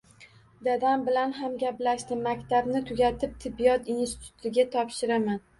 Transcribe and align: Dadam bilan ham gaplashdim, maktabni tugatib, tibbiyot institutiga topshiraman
Dadam 0.67 1.03
bilan 1.09 1.35
ham 1.41 1.57
gaplashdim, 1.65 2.23
maktabni 2.29 2.83
tugatib, 2.89 3.37
tibbiyot 3.45 3.93
institutiga 3.99 4.67
topshiraman 4.79 5.41